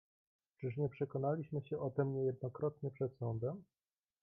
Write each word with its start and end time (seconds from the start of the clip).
"Czyż 0.61 0.77
nie 0.77 0.89
przekonaliśmy 0.89 1.61
się 1.61 1.79
o 1.79 1.89
tem 1.91 2.13
niejednokrotnie 2.13 2.91
przed 2.91 3.17
sądem?" 3.17 3.63